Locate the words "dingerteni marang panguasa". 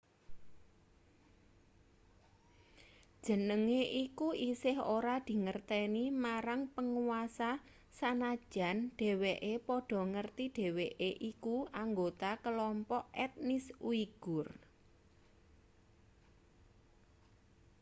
5.27-7.51